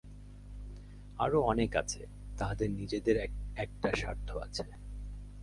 [1.17, 2.01] আরও অনেক আছে,
[2.37, 4.63] তাহাদের নিজেদের এক-একটা স্বার্থ আছে।